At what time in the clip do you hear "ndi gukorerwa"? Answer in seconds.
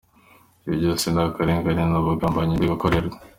2.55-3.17